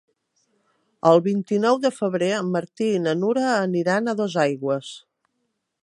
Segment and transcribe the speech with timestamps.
[1.09, 4.93] El vint-i-nou de febrer en Martí i na Nura aniran a Dosaigües.